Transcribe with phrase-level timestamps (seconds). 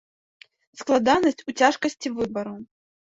[0.81, 2.55] Складанасць у цяжкасці выбару.